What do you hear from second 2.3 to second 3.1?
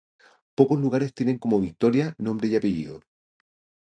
y apellido.